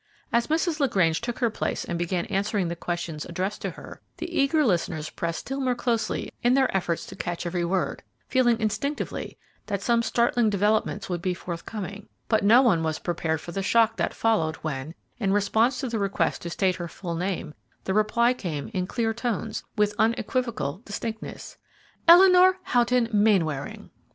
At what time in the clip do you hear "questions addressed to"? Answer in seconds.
2.75-3.69